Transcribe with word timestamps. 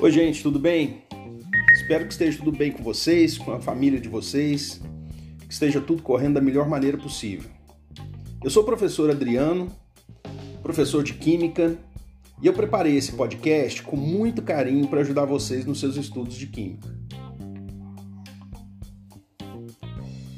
Oi, 0.00 0.10
gente, 0.10 0.42
tudo 0.42 0.58
bem? 0.58 1.02
Espero 1.74 2.06
que 2.06 2.12
esteja 2.12 2.38
tudo 2.38 2.56
bem 2.56 2.72
com 2.72 2.82
vocês, 2.82 3.36
com 3.36 3.52
a 3.52 3.60
família 3.60 4.00
de 4.00 4.08
vocês, 4.08 4.80
que 5.46 5.52
esteja 5.52 5.80
tudo 5.80 6.02
correndo 6.02 6.34
da 6.34 6.40
melhor 6.40 6.68
maneira 6.68 6.96
possível. 6.96 7.50
Eu 8.42 8.48
sou 8.48 8.62
o 8.62 8.66
professor 8.66 9.10
Adriano, 9.10 9.70
professor 10.62 11.04
de 11.04 11.14
Química, 11.14 11.76
e 12.40 12.46
eu 12.46 12.54
preparei 12.54 12.96
esse 12.96 13.12
podcast 13.12 13.82
com 13.82 13.96
muito 13.96 14.40
carinho 14.40 14.88
para 14.88 15.00
ajudar 15.00 15.26
vocês 15.26 15.66
nos 15.66 15.80
seus 15.80 15.96
estudos 15.96 16.36
de 16.36 16.46
Química. 16.46 16.88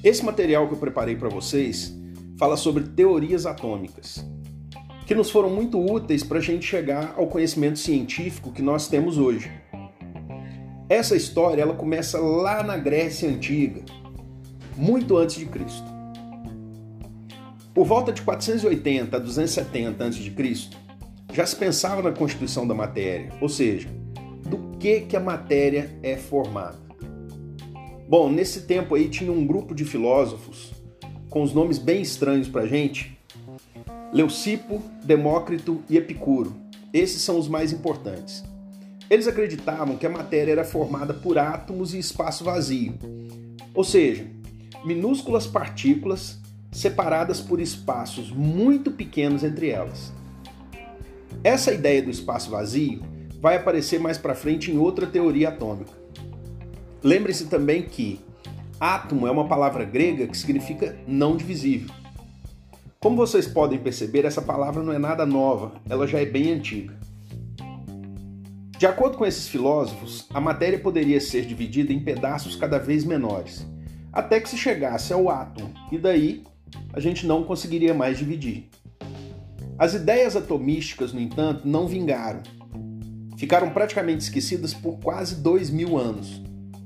Esse 0.03 0.25
material 0.25 0.67
que 0.67 0.75
eu 0.75 0.79
preparei 0.79 1.15
para 1.15 1.29
vocês 1.29 2.02
fala 2.43 2.57
sobre 2.57 2.83
teorias 2.83 3.47
atômicas, 3.47 4.27
que 5.07 5.15
nos 5.15 5.31
foram 5.31 5.49
muito 5.49 5.79
úteis 5.79 6.25
para 6.25 6.39
a 6.39 6.41
gente 6.41 6.67
chegar 6.67 7.15
ao 7.17 7.29
conhecimento 7.29 7.79
científico 7.79 8.51
que 8.51 8.61
nós 8.61 8.89
temos 8.89 9.17
hoje. 9.17 9.49
Essa 10.89 11.15
história 11.15 11.63
ela 11.63 11.75
começa 11.75 12.19
lá 12.19 12.65
na 12.65 12.77
Grécia 12.77 13.29
Antiga, 13.29 13.83
muito 14.77 15.17
antes 15.17 15.37
de 15.37 15.47
Cristo. 15.47 15.87
Por 17.73 17.87
volta 17.87 18.13
de 18.13 18.23
480 18.23 19.17
a 19.17 19.21
270 19.21 20.05
a.C., 20.05 20.71
já 21.33 21.47
se 21.47 21.55
pensava 21.55 22.03
na 22.03 22.11
constituição 22.11 22.67
da 22.67 22.75
matéria, 22.75 23.33
ou 23.41 23.49
seja, 23.49 23.89
do 24.51 24.77
que, 24.81 25.03
que 25.03 25.17
a 25.17 25.21
matéria 25.21 25.97
é 26.03 26.17
formada. 26.17 26.81
Bom, 28.09 28.29
nesse 28.29 28.63
tempo 28.63 28.97
aí 28.97 29.09
tinha 29.09 29.31
um 29.31 29.47
grupo 29.47 29.77
de 29.77 29.85
filósofos 29.85 30.82
com 31.33 31.43
os 31.43 31.55
nomes 31.55 31.79
bem 31.79 32.03
estranhos 32.03 32.47
para 32.47 32.67
gente: 32.67 33.19
Leucipo, 34.13 34.83
Demócrito 35.03 35.83
e 35.89 35.97
Epicuro. 35.97 36.55
Esses 36.93 37.23
são 37.23 37.39
os 37.39 37.49
mais 37.49 37.73
importantes. 37.73 38.45
Eles 39.09 39.27
acreditavam 39.27 39.97
que 39.97 40.07
a 40.07 40.11
matéria 40.11 40.53
era 40.53 40.65
formada 40.65 41.15
por 41.15 41.39
átomos 41.39 41.95
e 41.95 41.99
espaço 41.99 42.45
vazio, 42.45 42.95
ou 43.75 43.83
seja, 43.83 44.27
minúsculas 44.85 45.47
partículas 45.47 46.39
separadas 46.71 47.41
por 47.41 47.61
espaços 47.61 48.31
muito 48.31 48.91
pequenos 48.91 49.43
entre 49.43 49.71
elas. 49.71 50.13
Essa 51.43 51.73
ideia 51.73 52.03
do 52.03 52.11
espaço 52.11 52.51
vazio 52.51 53.03
vai 53.41 53.57
aparecer 53.57 53.99
mais 53.99 54.19
para 54.19 54.35
frente 54.35 54.71
em 54.71 54.79
outra 54.79 55.07
teoria 55.07 55.49
atômica. 55.49 55.93
Lembre-se 57.03 57.47
também 57.47 57.83
que 57.83 58.21
átomo 58.83 59.29
é 59.29 59.31
uma 59.31 59.47
palavra 59.47 59.85
grega 59.85 60.27
que 60.27 60.37
significa 60.37 60.99
não 61.07 61.37
divisível. 61.37 61.95
Como 62.99 63.15
vocês 63.15 63.47
podem 63.47 63.79
perceber, 63.79 64.25
essa 64.25 64.43
palavra 64.43 64.83
não 64.83 64.93
é 64.93 64.99
nada 64.99 65.25
nova, 65.25 65.75
ela 65.89 66.05
já 66.05 66.21
é 66.21 66.25
bem 66.25 66.51
antiga. 66.51 66.99
De 68.77 68.85
acordo 68.85 69.17
com 69.17 69.25
esses 69.25 69.47
filósofos, 69.47 70.27
a 70.35 70.41
matéria 70.41 70.81
poderia 70.81 71.21
ser 71.21 71.47
dividida 71.47 71.93
em 71.93 72.01
pedaços 72.01 72.57
cada 72.57 72.77
vez 72.77 73.05
menores, 73.05 73.65
até 74.13 74.41
que 74.41 74.49
se 74.49 74.59
chegasse 74.59 75.13
ao 75.13 75.31
átomo, 75.31 75.73
e 75.93 75.97
daí 75.97 76.43
a 76.93 76.99
gente 76.99 77.25
não 77.25 77.45
conseguiria 77.45 77.95
mais 77.95 78.19
dividir. 78.19 78.69
As 79.79 79.95
ideias 79.95 80.35
atomísticas, 80.35 81.13
no 81.13 81.21
entanto, 81.21 81.69
não 81.69 81.87
vingaram. 81.87 82.43
Ficaram 83.37 83.71
praticamente 83.71 84.25
esquecidas 84.25 84.75
por 84.75 84.99
quase 84.99 85.37
dois 85.37 85.71
mil 85.71 85.97
anos 85.97 86.43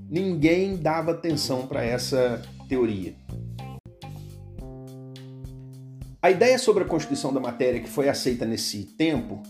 ninguém 0.08 0.76
dava 0.76 1.12
atenção 1.12 1.66
para 1.66 1.84
essa 1.84 2.42
teoria. 2.68 3.14
A 6.22 6.30
ideia 6.30 6.58
sobre 6.58 6.82
a 6.82 6.86
constituição 6.86 7.32
da 7.32 7.38
matéria 7.38 7.80
que 7.80 7.88
foi 7.88 8.08
aceita 8.08 8.44
nesse 8.44 8.84
tempo 8.84 9.42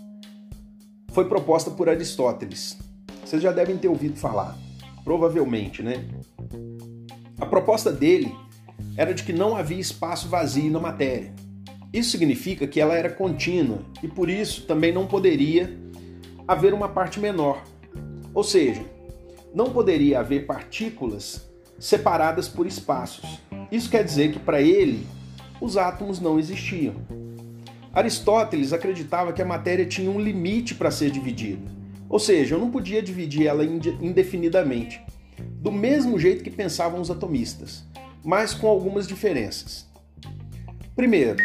foi 1.12 1.26
proposta 1.26 1.70
por 1.70 1.88
Aristóteles. 1.88 2.78
Vocês 3.24 3.40
já 3.42 3.50
devem 3.50 3.78
ter 3.78 3.88
ouvido 3.88 4.19
falar, 4.19 4.56
provavelmente, 5.03 5.82
né? 5.82 6.04
A 7.41 7.47
proposta 7.47 7.91
dele 7.91 8.34
era 8.97 9.14
de 9.14 9.25
que 9.25 9.32
não 9.32 9.56
havia 9.56 9.81
espaço 9.81 10.28
vazio 10.28 10.70
na 10.70 10.78
matéria. 10.78 11.34
Isso 11.92 12.10
significa 12.10 12.66
que 12.66 12.81
ela 12.81 12.94
era 12.94 13.08
contínua 13.08 13.78
e 14.02 14.08
por 14.08 14.28
isso 14.28 14.66
também 14.66 14.92
não 14.92 15.06
poderia 15.06 15.75
haver 16.47 16.75
uma 16.75 16.88
parte 16.88 17.19
menor. 17.19 17.62
Ou 18.34 18.44
seja, 18.44 18.84
não 19.54 19.70
poderia 19.72 20.20
haver 20.20 20.46
partículas 20.46 21.48
separadas 21.78 22.48
por 22.48 22.66
espaços. 22.66 23.40
Isso 23.70 23.90
quer 23.90 24.04
dizer 24.04 24.32
que 24.32 24.38
para 24.38 24.60
ele 24.60 25.06
os 25.60 25.76
átomos 25.76 26.20
não 26.20 26.38
existiam. 26.38 26.94
Aristóteles 27.92 28.72
acreditava 28.72 29.32
que 29.32 29.40
a 29.40 29.46
matéria 29.46 29.86
tinha 29.86 30.10
um 30.10 30.20
limite 30.20 30.74
para 30.74 30.90
ser 30.90 31.10
dividida, 31.10 31.70
ou 32.08 32.18
seja, 32.18 32.54
eu 32.54 32.58
não 32.58 32.70
podia 32.70 33.02
dividir 33.02 33.46
ela 33.46 33.64
indefinidamente, 33.64 35.02
do 35.38 35.72
mesmo 35.72 36.18
jeito 36.18 36.44
que 36.44 36.50
pensavam 36.50 37.00
os 37.00 37.10
atomistas, 37.10 37.84
mas 38.22 38.52
com 38.52 38.68
algumas 38.68 39.06
diferenças. 39.06 39.86
Primeiro, 40.94 41.36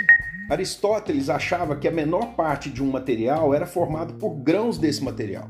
Aristóteles 0.49 1.29
achava 1.29 1.77
que 1.77 1.87
a 1.87 1.91
menor 1.91 2.33
parte 2.35 2.69
de 2.69 2.83
um 2.83 2.91
material 2.91 3.53
era 3.53 3.65
formado 3.65 4.15
por 4.15 4.31
grãos 4.31 4.77
desse 4.77 5.01
material. 5.01 5.49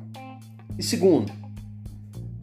E 0.78 0.84
segundo, 0.84 1.32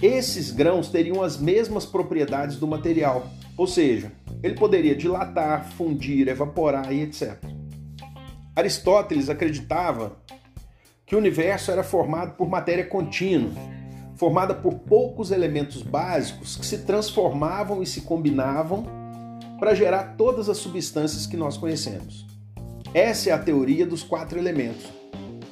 esses 0.01 0.51
grãos 0.51 0.89
teriam 0.89 1.23
as 1.23 1.37
mesmas 1.37 1.85
propriedades 1.85 2.57
do 2.57 2.67
material, 2.67 3.27
ou 3.57 3.67
seja, 3.67 4.13
ele 4.43 4.55
poderia 4.55 4.95
dilatar, 4.95 5.73
fundir, 5.73 6.29
evaporar 6.29 6.93
e 6.93 7.03
etc. 7.03 7.37
Aristóteles 8.55 9.29
acreditava 9.29 10.17
que 11.05 11.17
o 11.17 11.19
universo 11.19 11.71
era 11.71 11.83
formado 11.83 12.37
por 12.37 12.49
matéria 12.49 12.85
contínua, 12.85 13.51
formada 14.15 14.55
por 14.55 14.75
poucos 14.75 15.31
elementos 15.31 15.83
básicos 15.83 16.57
que 16.57 16.67
se 16.67 16.79
transformavam 16.79 17.83
e 17.83 17.87
se 17.87 18.03
combinavam 18.03 18.85
para 19.59 19.75
gerar 19.75 20.15
todas 20.17 20.49
as 20.49 20.59
substâncias 20.59 21.27
que 21.27 21.37
nós 21.37 21.57
conhecemos. 21.57 22.27
Essa 22.95 23.31
é 23.31 23.33
a 23.33 23.39
teoria 23.39 23.87
dos 23.87 24.03
quatro 24.03 24.39
elementos. 24.39 24.87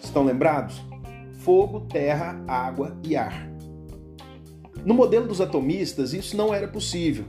Estão 0.03 0.25
lembrados? 0.25 0.81
Fogo, 1.41 1.81
terra, 1.81 2.41
água 2.47 2.97
e 3.03 3.17
ar. 3.17 3.56
No 4.87 4.95
modelo 4.95 5.27
dos 5.27 5.41
atomistas, 5.41 6.15
isso 6.15 6.37
não 6.37 6.55
era 6.55 6.69
possível. 6.69 7.25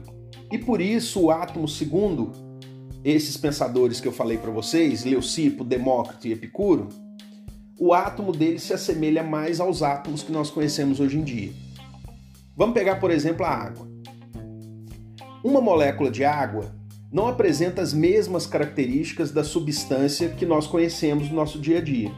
E 0.52 0.56
por 0.56 0.80
isso 0.80 1.22
o 1.22 1.30
átomo, 1.32 1.66
segundo 1.66 2.30
esses 3.02 3.36
pensadores 3.36 3.98
que 3.98 4.06
eu 4.06 4.12
falei 4.12 4.38
para 4.38 4.52
vocês, 4.52 5.04
Leucipo, 5.04 5.64
Demócrito 5.64 6.28
e 6.28 6.32
Epicuro, 6.32 6.88
o 7.76 7.92
átomo 7.92 8.30
dele 8.30 8.60
se 8.60 8.72
assemelha 8.72 9.24
mais 9.24 9.58
aos 9.58 9.82
átomos 9.82 10.22
que 10.22 10.30
nós 10.30 10.50
conhecemos 10.50 11.00
hoje 11.00 11.18
em 11.18 11.24
dia. 11.24 11.52
Vamos 12.56 12.74
pegar, 12.74 13.00
por 13.00 13.10
exemplo, 13.10 13.44
a 13.44 13.50
água. 13.50 13.88
Uma 15.42 15.60
molécula 15.60 16.12
de 16.12 16.24
água 16.24 16.72
não 17.10 17.26
apresenta 17.26 17.82
as 17.82 17.92
mesmas 17.92 18.46
características 18.46 19.32
da 19.32 19.42
substância 19.42 20.28
que 20.28 20.46
nós 20.46 20.68
conhecemos 20.68 21.28
no 21.28 21.34
nosso 21.34 21.58
dia 21.58 21.78
a 21.78 21.82
dia. 21.82 22.12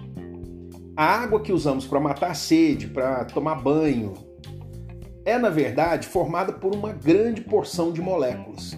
A 0.94 1.04
água 1.06 1.40
que 1.40 1.50
usamos 1.50 1.86
para 1.86 1.98
matar 1.98 2.32
a 2.32 2.34
sede, 2.34 2.88
para 2.88 3.24
tomar 3.24 3.54
banho, 3.54 4.28
é, 5.30 5.38
na 5.38 5.48
verdade, 5.48 6.08
formada 6.08 6.52
por 6.52 6.74
uma 6.74 6.92
grande 6.92 7.40
porção 7.40 7.92
de 7.92 8.02
moléculas. 8.02 8.76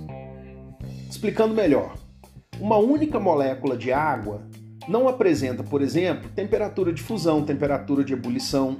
Explicando 1.10 1.54
melhor, 1.54 1.94
uma 2.60 2.76
única 2.76 3.18
molécula 3.18 3.74
de 3.76 3.90
água 3.90 4.42
não 4.86 5.08
apresenta, 5.08 5.62
por 5.62 5.80
exemplo, 5.80 6.28
temperatura 6.34 6.92
de 6.92 7.00
fusão, 7.00 7.42
temperatura 7.42 8.04
de 8.04 8.12
ebulição, 8.12 8.76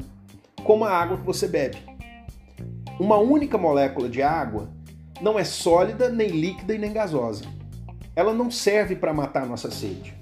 como 0.64 0.84
a 0.84 0.90
água 0.90 1.16
que 1.16 1.24
você 1.24 1.48
bebe. 1.48 1.78
Uma 3.00 3.16
única 3.16 3.56
molécula 3.56 4.08
de 4.08 4.22
água 4.22 4.68
não 5.22 5.38
é 5.38 5.44
sólida, 5.44 6.10
nem 6.10 6.28
líquida 6.28 6.74
e 6.74 6.78
nem 6.78 6.92
gasosa. 6.92 7.44
Ela 8.14 8.34
não 8.34 8.50
serve 8.50 8.96
para 8.96 9.14
matar 9.14 9.46
nossa 9.46 9.70
sede. 9.70 10.14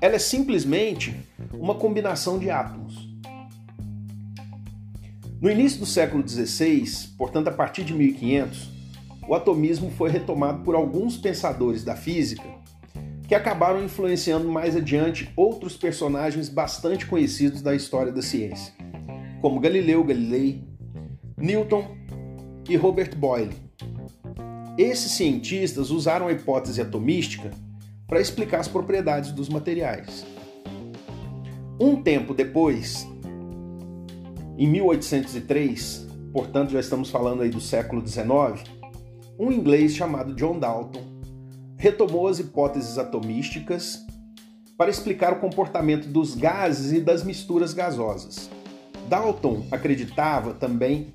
Ela 0.00 0.16
é 0.16 0.18
simplesmente 0.18 1.14
uma 1.54 1.76
combinação 1.76 2.40
de 2.40 2.50
átomos. 2.50 3.05
No 5.38 5.50
início 5.50 5.80
do 5.80 5.86
século 5.86 6.26
XVI, 6.26 7.10
portanto 7.18 7.48
a 7.48 7.52
partir 7.52 7.84
de 7.84 7.92
1500, 7.92 8.70
o 9.28 9.34
atomismo 9.34 9.90
foi 9.90 10.08
retomado 10.08 10.62
por 10.62 10.74
alguns 10.74 11.18
pensadores 11.18 11.84
da 11.84 11.94
física 11.94 12.44
que 13.28 13.34
acabaram 13.34 13.84
influenciando 13.84 14.48
mais 14.48 14.74
adiante 14.74 15.30
outros 15.36 15.76
personagens 15.76 16.48
bastante 16.48 17.04
conhecidos 17.04 17.60
da 17.60 17.74
história 17.74 18.12
da 18.12 18.22
ciência, 18.22 18.72
como 19.42 19.60
Galileu 19.60 20.02
Galilei, 20.04 20.64
Newton 21.36 21.94
e 22.66 22.76
Robert 22.76 23.14
Boyle. 23.14 23.52
Esses 24.78 25.12
cientistas 25.12 25.90
usaram 25.90 26.28
a 26.28 26.32
hipótese 26.32 26.80
atomística 26.80 27.50
para 28.06 28.20
explicar 28.20 28.60
as 28.60 28.68
propriedades 28.68 29.32
dos 29.32 29.50
materiais. 29.50 30.24
Um 31.78 32.00
tempo 32.02 32.32
depois, 32.32 33.06
em 34.58 34.66
1803, 34.66 36.06
portanto 36.32 36.70
já 36.70 36.80
estamos 36.80 37.10
falando 37.10 37.42
aí 37.42 37.50
do 37.50 37.60
século 37.60 38.06
XIX, 38.06 38.64
um 39.38 39.52
inglês 39.52 39.94
chamado 39.94 40.34
John 40.34 40.58
Dalton 40.58 41.04
retomou 41.76 42.26
as 42.26 42.38
hipóteses 42.38 42.96
atomísticas 42.96 44.04
para 44.78 44.90
explicar 44.90 45.32
o 45.32 45.40
comportamento 45.40 46.08
dos 46.08 46.34
gases 46.34 46.92
e 46.92 47.00
das 47.00 47.22
misturas 47.22 47.74
gasosas. 47.74 48.50
Dalton 49.08 49.66
acreditava 49.70 50.54
também 50.54 51.14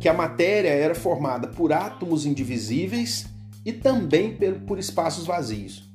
que 0.00 0.08
a 0.08 0.14
matéria 0.14 0.68
era 0.68 0.94
formada 0.94 1.48
por 1.48 1.72
átomos 1.72 2.24
indivisíveis 2.24 3.26
e 3.64 3.72
também 3.72 4.36
por 4.66 4.78
espaços 4.78 5.26
vazios. 5.26 5.90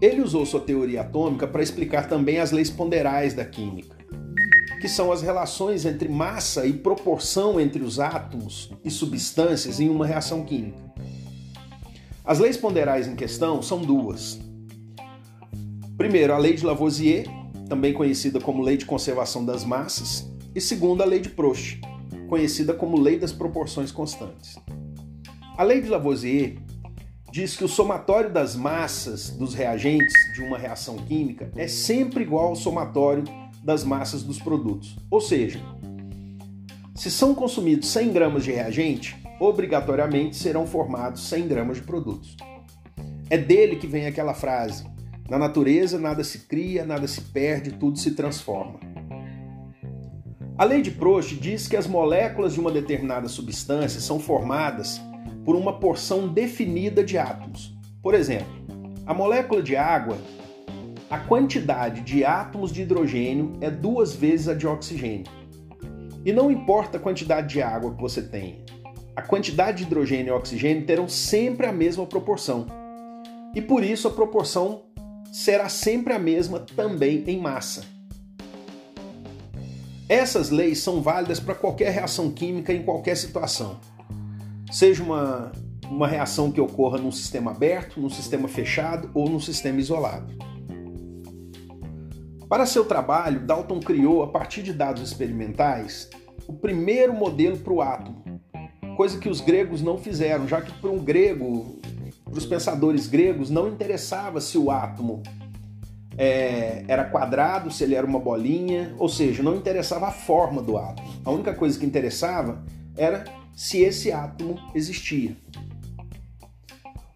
Ele 0.00 0.20
usou 0.20 0.44
sua 0.44 0.60
teoria 0.60 1.02
atômica 1.02 1.46
para 1.46 1.62
explicar 1.62 2.08
também 2.08 2.38
as 2.38 2.50
leis 2.50 2.70
ponderais 2.70 3.34
da 3.34 3.44
química, 3.44 3.96
que 4.84 4.88
são 4.90 5.10
as 5.10 5.22
relações 5.22 5.86
entre 5.86 6.10
massa 6.10 6.66
e 6.66 6.72
proporção 6.74 7.58
entre 7.58 7.82
os 7.82 7.98
átomos 7.98 8.70
e 8.84 8.90
substâncias 8.90 9.80
em 9.80 9.88
uma 9.88 10.06
reação 10.06 10.44
química. 10.44 10.78
As 12.22 12.38
leis 12.38 12.58
ponderais 12.58 13.08
em 13.08 13.16
questão 13.16 13.62
são 13.62 13.80
duas. 13.80 14.38
Primeiro, 15.96 16.34
a 16.34 16.36
lei 16.36 16.52
de 16.52 16.66
Lavoisier, 16.66 17.26
também 17.66 17.94
conhecida 17.94 18.38
como 18.38 18.60
lei 18.60 18.76
de 18.76 18.84
conservação 18.84 19.42
das 19.42 19.64
massas, 19.64 20.30
e 20.54 20.60
segundo, 20.60 21.02
a 21.02 21.06
lei 21.06 21.20
de 21.20 21.30
Proust, 21.30 21.80
conhecida 22.28 22.74
como 22.74 23.00
lei 23.00 23.18
das 23.18 23.32
proporções 23.32 23.90
constantes. 23.90 24.58
A 25.56 25.62
lei 25.62 25.80
de 25.80 25.88
Lavoisier 25.88 26.58
diz 27.32 27.56
que 27.56 27.64
o 27.64 27.68
somatório 27.68 28.30
das 28.30 28.54
massas 28.54 29.30
dos 29.30 29.54
reagentes 29.54 30.12
de 30.34 30.42
uma 30.42 30.58
reação 30.58 30.96
química 30.96 31.50
é 31.56 31.66
sempre 31.66 32.22
igual 32.22 32.48
ao 32.48 32.54
somatório 32.54 33.24
das 33.64 33.82
massas 33.82 34.22
dos 34.22 34.38
produtos. 34.38 34.96
Ou 35.10 35.20
seja, 35.20 35.60
se 36.94 37.10
são 37.10 37.34
consumidos 37.34 37.88
100 37.88 38.12
gramas 38.12 38.44
de 38.44 38.52
reagente, 38.52 39.16
obrigatoriamente 39.40 40.36
serão 40.36 40.66
formados 40.66 41.28
100 41.28 41.48
gramas 41.48 41.76
de 41.78 41.82
produtos. 41.82 42.36
É 43.30 43.38
dele 43.38 43.76
que 43.76 43.86
vem 43.86 44.06
aquela 44.06 44.34
frase: 44.34 44.84
na 45.28 45.38
natureza 45.38 45.98
nada 45.98 46.22
se 46.22 46.40
cria, 46.40 46.84
nada 46.84 47.08
se 47.08 47.20
perde, 47.20 47.72
tudo 47.72 47.98
se 47.98 48.12
transforma. 48.12 48.78
A 50.56 50.64
lei 50.64 50.82
de 50.82 50.92
Proust 50.92 51.34
diz 51.40 51.66
que 51.66 51.76
as 51.76 51.86
moléculas 51.86 52.52
de 52.54 52.60
uma 52.60 52.70
determinada 52.70 53.26
substância 53.26 54.00
são 54.00 54.20
formadas 54.20 55.00
por 55.44 55.56
uma 55.56 55.80
porção 55.80 56.28
definida 56.28 57.02
de 57.02 57.18
átomos. 57.18 57.76
Por 58.00 58.14
exemplo, 58.14 58.46
a 59.04 59.12
molécula 59.12 59.60
de 59.60 59.74
água, 59.74 60.16
a 61.10 61.18
quantidade 61.18 62.00
de 62.00 62.24
átomos 62.24 62.72
de 62.72 62.82
hidrogênio 62.82 63.52
é 63.60 63.70
duas 63.70 64.14
vezes 64.14 64.48
a 64.48 64.54
de 64.54 64.66
oxigênio. 64.66 65.26
E 66.24 66.32
não 66.32 66.50
importa 66.50 66.96
a 66.96 67.00
quantidade 67.00 67.48
de 67.48 67.62
água 67.62 67.94
que 67.94 68.00
você 68.00 68.22
tenha, 68.22 68.56
a 69.14 69.22
quantidade 69.22 69.78
de 69.78 69.84
hidrogênio 69.84 70.28
e 70.28 70.36
oxigênio 70.36 70.86
terão 70.86 71.08
sempre 71.08 71.66
a 71.66 71.72
mesma 71.72 72.06
proporção. 72.06 72.66
E 73.54 73.60
por 73.60 73.84
isso 73.84 74.08
a 74.08 74.10
proporção 74.10 74.82
será 75.32 75.68
sempre 75.68 76.12
a 76.12 76.18
mesma 76.18 76.60
também 76.60 77.22
em 77.26 77.38
massa. 77.38 77.84
Essas 80.08 80.50
leis 80.50 80.78
são 80.78 81.00
válidas 81.00 81.40
para 81.40 81.54
qualquer 81.54 81.90
reação 81.90 82.30
química 82.30 82.72
em 82.72 82.82
qualquer 82.82 83.16
situação 83.16 83.78
seja 84.74 85.04
uma, 85.04 85.52
uma 85.88 86.08
reação 86.08 86.50
que 86.50 86.60
ocorra 86.60 86.98
num 86.98 87.12
sistema 87.12 87.52
aberto, 87.52 88.00
num 88.00 88.10
sistema 88.10 88.48
fechado 88.48 89.08
ou 89.14 89.28
num 89.30 89.38
sistema 89.38 89.78
isolado. 89.78 90.34
Para 92.54 92.66
seu 92.66 92.84
trabalho, 92.84 93.40
Dalton 93.40 93.80
criou, 93.80 94.22
a 94.22 94.28
partir 94.28 94.62
de 94.62 94.72
dados 94.72 95.02
experimentais, 95.02 96.08
o 96.46 96.52
primeiro 96.52 97.12
modelo 97.12 97.58
para 97.58 97.72
o 97.72 97.82
átomo, 97.82 98.22
coisa 98.96 99.18
que 99.18 99.28
os 99.28 99.40
gregos 99.40 99.82
não 99.82 99.98
fizeram, 99.98 100.46
já 100.46 100.60
que 100.60 100.72
para 100.74 100.88
um 100.88 101.00
grego, 101.00 101.80
para 102.24 102.38
os 102.38 102.46
pensadores 102.46 103.08
gregos, 103.08 103.50
não 103.50 103.66
interessava 103.66 104.40
se 104.40 104.56
o 104.56 104.70
átomo 104.70 105.20
é, 106.16 106.84
era 106.86 107.04
quadrado, 107.06 107.72
se 107.72 107.82
ele 107.82 107.96
era 107.96 108.06
uma 108.06 108.20
bolinha, 108.20 108.94
ou 109.00 109.08
seja, 109.08 109.42
não 109.42 109.56
interessava 109.56 110.06
a 110.06 110.12
forma 110.12 110.62
do 110.62 110.78
átomo. 110.78 111.08
A 111.24 111.32
única 111.32 111.54
coisa 111.54 111.76
que 111.76 111.84
interessava 111.84 112.64
era 112.96 113.24
se 113.52 113.80
esse 113.80 114.12
átomo 114.12 114.60
existia. 114.76 115.36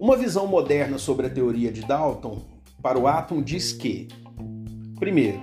Uma 0.00 0.16
visão 0.16 0.48
moderna 0.48 0.98
sobre 0.98 1.28
a 1.28 1.30
teoria 1.30 1.70
de 1.70 1.82
Dalton 1.82 2.42
para 2.82 2.98
o 2.98 3.06
átomo 3.06 3.40
diz 3.40 3.72
que, 3.72 4.08
primeiro, 4.98 5.42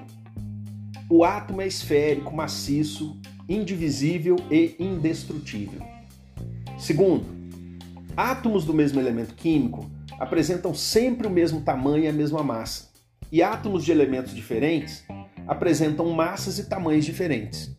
o 1.10 1.24
átomo 1.24 1.62
é 1.62 1.68
esférico, 1.68 2.36
maciço, 2.36 3.20
indivisível 3.48 4.36
e 4.50 4.76
indestrutível. 4.80 5.82
Segundo, 6.78 7.26
átomos 8.18 8.66
do 8.66 8.74
mesmo 8.74 9.00
elemento 9.00 9.34
químico 9.36 9.90
apresentam 10.20 10.74
sempre 10.74 11.28
o 11.28 11.30
mesmo 11.30 11.62
tamanho 11.62 12.04
e 12.04 12.08
a 12.08 12.14
mesma 12.14 12.44
massa, 12.44 12.90
e 13.32 13.44
átomos 13.44 13.84
de 13.84 13.92
elementos 13.92 14.34
diferentes 14.34 15.04
apresentam 15.48 16.10
massas 16.12 16.58
e 16.58 16.68
tamanhos 16.68 17.06
diferentes. 17.06 17.76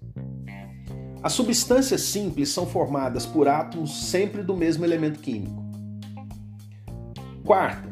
As 1.22 1.32
substâncias 1.32 2.02
simples 2.02 2.50
são 2.50 2.66
formadas 2.66 3.26
por 3.26 3.48
átomos 3.48 4.08
sempre 4.08 4.42
do 4.42 4.56
mesmo 4.56 4.84
elemento 4.84 5.18
químico. 5.18 5.64
Quarto, 7.44 7.85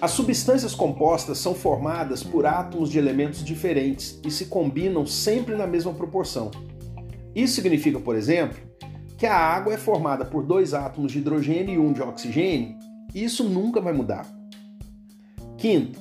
as 0.00 0.12
substâncias 0.12 0.74
compostas 0.74 1.38
são 1.38 1.54
formadas 1.54 2.22
por 2.22 2.46
átomos 2.46 2.88
de 2.88 2.98
elementos 2.98 3.44
diferentes 3.44 4.20
e 4.24 4.30
se 4.30 4.46
combinam 4.46 5.04
sempre 5.04 5.56
na 5.56 5.66
mesma 5.66 5.92
proporção. 5.92 6.52
Isso 7.34 7.54
significa, 7.54 7.98
por 7.98 8.14
exemplo, 8.14 8.58
que 9.16 9.26
a 9.26 9.36
água 9.36 9.74
é 9.74 9.76
formada 9.76 10.24
por 10.24 10.44
dois 10.44 10.72
átomos 10.72 11.10
de 11.10 11.18
hidrogênio 11.18 11.74
e 11.74 11.78
um 11.78 11.92
de 11.92 12.00
oxigênio, 12.00 12.76
e 13.12 13.24
isso 13.24 13.42
nunca 13.42 13.80
vai 13.80 13.92
mudar. 13.92 14.24
Quinto, 15.56 15.98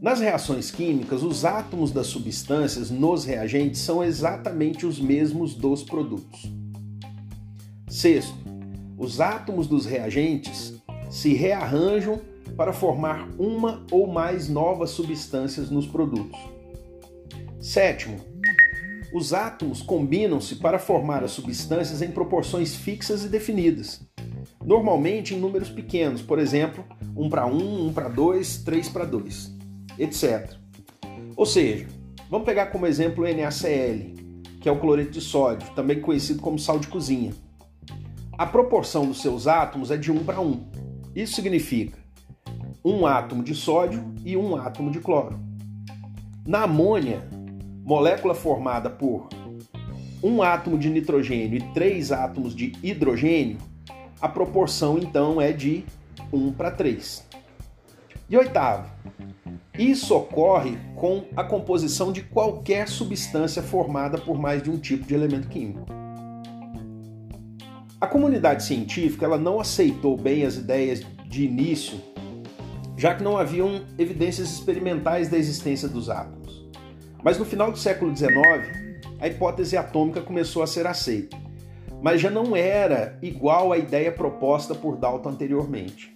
nas 0.00 0.20
reações 0.20 0.70
químicas, 0.70 1.24
os 1.24 1.44
átomos 1.44 1.90
das 1.90 2.06
substâncias 2.06 2.90
nos 2.90 3.24
reagentes 3.24 3.80
são 3.80 4.04
exatamente 4.04 4.86
os 4.86 5.00
mesmos 5.00 5.54
dos 5.54 5.82
produtos. 5.82 6.52
Sexto, 7.88 8.34
os 8.96 9.20
átomos 9.20 9.66
dos 9.66 9.86
reagentes 9.86 10.74
se 11.10 11.34
rearranjam 11.34 12.20
para 12.56 12.72
formar 12.72 13.28
uma 13.38 13.84
ou 13.90 14.06
mais 14.06 14.48
novas 14.48 14.90
substâncias 14.90 15.70
nos 15.70 15.86
produtos. 15.86 16.38
Sétimo, 17.60 18.16
os 19.12 19.32
átomos 19.32 19.80
combinam-se 19.80 20.56
para 20.56 20.78
formar 20.78 21.24
as 21.24 21.30
substâncias 21.30 22.02
em 22.02 22.10
proporções 22.10 22.74
fixas 22.74 23.24
e 23.24 23.28
definidas, 23.28 24.00
normalmente 24.64 25.34
em 25.34 25.38
números 25.38 25.70
pequenos, 25.70 26.20
por 26.20 26.38
exemplo, 26.38 26.84
1 27.16 27.28
para 27.28 27.46
1, 27.46 27.86
1 27.88 27.92
para 27.92 28.08
2, 28.08 28.58
3 28.58 28.88
para 28.88 29.04
2 29.04 29.54
etc. 29.98 30.54
Ou 31.36 31.46
seja, 31.46 31.86
vamos 32.30 32.46
pegar 32.46 32.66
como 32.66 32.86
exemplo 32.86 33.24
o 33.24 33.28
NaCl, 33.28 34.14
que 34.60 34.68
é 34.68 34.72
o 34.72 34.80
cloreto 34.80 35.12
de 35.12 35.20
sódio, 35.20 35.68
também 35.74 36.00
conhecido 36.00 36.40
como 36.40 36.58
sal 36.58 36.78
de 36.78 36.88
cozinha. 36.88 37.32
A 38.36 38.46
proporção 38.46 39.06
dos 39.06 39.20
seus 39.20 39.46
átomos 39.46 39.90
é 39.90 39.96
de 39.96 40.10
1 40.10 40.24
para 40.24 40.40
1. 40.40 40.70
Isso 41.14 41.34
significa 41.34 42.03
um 42.84 43.06
átomo 43.06 43.42
de 43.42 43.54
sódio 43.54 44.04
e 44.24 44.36
um 44.36 44.54
átomo 44.56 44.90
de 44.90 45.00
cloro. 45.00 45.40
Na 46.46 46.64
amônia, 46.64 47.26
molécula 47.82 48.34
formada 48.34 48.90
por 48.90 49.28
um 50.22 50.42
átomo 50.42 50.78
de 50.78 50.90
nitrogênio 50.90 51.56
e 51.56 51.72
três 51.72 52.12
átomos 52.12 52.54
de 52.54 52.72
hidrogênio, 52.82 53.56
a 54.20 54.28
proporção 54.28 54.98
então 54.98 55.40
é 55.40 55.50
de 55.50 55.84
1 56.30 56.52
para 56.52 56.70
3. 56.70 57.26
E 58.28 58.36
oitavo, 58.36 58.90
isso 59.78 60.14
ocorre 60.14 60.76
com 60.94 61.24
a 61.34 61.42
composição 61.42 62.12
de 62.12 62.22
qualquer 62.22 62.88
substância 62.88 63.62
formada 63.62 64.18
por 64.18 64.38
mais 64.38 64.62
de 64.62 64.70
um 64.70 64.78
tipo 64.78 65.06
de 65.06 65.14
elemento 65.14 65.48
químico. 65.48 65.86
A 67.98 68.06
comunidade 68.06 68.62
científica 68.64 69.24
ela 69.24 69.38
não 69.38 69.58
aceitou 69.58 70.16
bem 70.18 70.44
as 70.44 70.56
ideias 70.56 71.00
de 71.26 71.44
início, 71.44 71.98
já 73.04 73.14
que 73.14 73.22
não 73.22 73.36
haviam 73.36 73.82
evidências 73.98 74.50
experimentais 74.50 75.28
da 75.28 75.36
existência 75.36 75.86
dos 75.86 76.08
átomos. 76.08 76.66
Mas 77.22 77.36
no 77.36 77.44
final 77.44 77.70
do 77.70 77.76
século 77.76 78.16
XIX, 78.16 78.32
a 79.20 79.28
hipótese 79.28 79.76
atômica 79.76 80.22
começou 80.22 80.62
a 80.62 80.66
ser 80.66 80.86
aceita, 80.86 81.36
mas 82.02 82.18
já 82.18 82.30
não 82.30 82.56
era 82.56 83.18
igual 83.20 83.74
à 83.74 83.76
ideia 83.76 84.10
proposta 84.10 84.74
por 84.74 84.96
Dalton 84.96 85.28
anteriormente. 85.28 86.14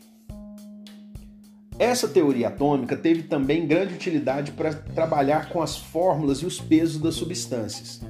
Essa 1.79 2.09
teoria 2.09 2.49
atômica 2.49 2.97
teve 2.97 3.25
também 3.25 3.67
grande 3.67 3.93
utilidade 3.93 4.53
para 4.53 4.73
trabalhar 4.73 5.51
com 5.51 5.61
as 5.61 5.77
fórmulas 5.77 6.39
e 6.39 6.47
os 6.47 6.59
pesos 6.59 6.99
das 6.99 7.17
substâncias. 7.17 8.01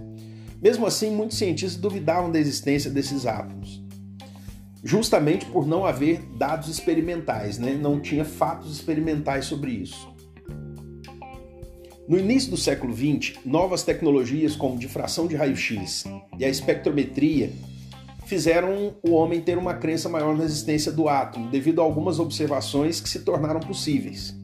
Mesmo 0.63 0.87
assim, 0.87 1.11
muitos 1.11 1.37
cientistas 1.37 1.81
duvidavam 1.81 2.31
da 2.31 2.39
existência 2.39 2.89
desses 2.89 3.27
átomos, 3.27 3.83
justamente 4.83 5.47
por 5.47 5.67
não 5.67 5.85
haver 5.85 6.21
dados 6.37 6.69
experimentais, 6.69 7.59
né? 7.59 7.79
não 7.81 8.01
tinha 8.01 8.25
fatos 8.25 8.73
experimentais 8.73 9.45
sobre 9.45 9.73
isso. 9.73 10.09
No 12.09 12.19
início 12.19 12.51
do 12.51 12.57
século 12.57 12.95
XX, 12.95 13.39
novas 13.45 13.83
tecnologias 13.83 14.57
como 14.57 14.79
difração 14.79 15.27
de 15.27 15.37
raio-x 15.37 16.05
e 16.39 16.45
a 16.45 16.49
espectrometria 16.49 17.53
fizeram 18.25 18.95
o 19.03 19.13
homem 19.13 19.41
ter 19.41 19.59
uma 19.59 19.75
crença 19.75 20.09
maior 20.09 20.37
na 20.37 20.45
existência 20.45 20.93
do 20.93 21.09
átomo, 21.09 21.51
devido 21.51 21.81
a 21.81 21.85
algumas 21.85 22.19
observações 22.19 23.01
que 23.01 23.09
se 23.09 23.21
tornaram 23.21 23.61
possíveis. 23.61 24.35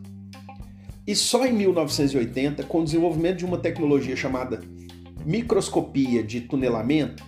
E 1.06 1.14
só 1.14 1.46
em 1.46 1.52
1980, 1.52 2.64
com 2.64 2.80
o 2.80 2.84
desenvolvimento 2.84 3.38
de 3.38 3.44
uma 3.44 3.58
tecnologia 3.58 4.16
chamada 4.16 4.62
microscopia 5.24 6.22
de 6.22 6.42
tunelamento, 6.42 7.22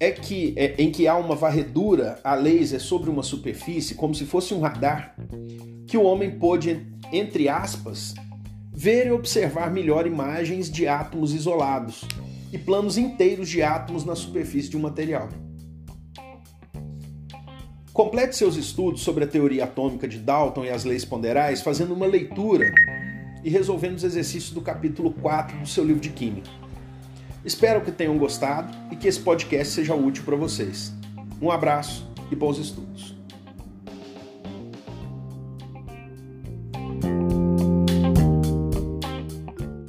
é 0.00 0.12
que 0.12 0.54
é, 0.56 0.74
em 0.78 0.90
que 0.90 1.08
há 1.08 1.16
uma 1.16 1.34
varredura 1.34 2.20
a 2.22 2.34
laser 2.34 2.80
sobre 2.80 3.10
uma 3.10 3.22
superfície, 3.22 3.94
como 3.94 4.14
se 4.14 4.24
fosse 4.24 4.54
um 4.54 4.60
radar, 4.60 5.16
que 5.86 5.96
o 5.96 6.04
homem 6.04 6.30
pôde, 6.38 6.86
entre 7.12 7.48
aspas, 7.48 8.14
ver 8.72 9.08
e 9.08 9.10
observar 9.10 9.72
melhor 9.72 10.06
imagens 10.06 10.70
de 10.70 10.86
átomos 10.86 11.34
isolados 11.34 12.04
e 12.52 12.58
planos 12.58 12.96
inteiros 12.96 13.48
de 13.48 13.62
átomos 13.62 14.04
na 14.04 14.14
superfície 14.14 14.70
de 14.70 14.76
um 14.76 14.80
material. 14.80 15.28
Complete 17.92 18.36
seus 18.36 18.56
estudos 18.56 19.00
sobre 19.00 19.24
a 19.24 19.26
teoria 19.26 19.64
atômica 19.64 20.06
de 20.06 20.18
Dalton 20.18 20.64
e 20.64 20.70
as 20.70 20.84
leis 20.84 21.04
ponderais 21.04 21.60
fazendo 21.60 21.92
uma 21.92 22.06
leitura 22.06 22.72
e 23.42 23.50
resolvendo 23.50 23.96
os 23.96 24.04
exercícios 24.04 24.52
do 24.52 24.60
capítulo 24.60 25.10
4 25.10 25.58
do 25.58 25.66
seu 25.66 25.84
livro 25.84 26.00
de 26.00 26.10
Química. 26.10 26.48
Espero 27.44 27.80
que 27.80 27.92
tenham 27.92 28.18
gostado 28.18 28.72
e 28.90 28.96
que 28.96 29.08
esse 29.08 29.20
podcast 29.20 29.74
seja 29.74 29.94
útil 29.94 30.24
para 30.24 30.36
vocês. 30.36 30.92
Um 31.40 31.50
abraço 31.50 32.06
e 32.30 32.36
bons 32.36 32.58
estudos. 32.58 33.17